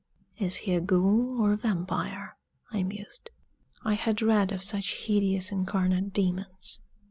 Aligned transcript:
"Is 0.39 0.55
he 0.65 0.73
a 0.73 0.81
ghoul, 0.81 1.39
or 1.39 1.53
a 1.53 1.57
vampire?" 1.57 2.35
I 2.71 2.81
mused. 2.81 3.29
I 3.83 3.93
had 3.93 4.19
read 4.19 4.51
of 4.51 4.63
such 4.63 5.05
hideous 5.05 5.51
incarnate 5.51 6.11
demons. 6.11 6.81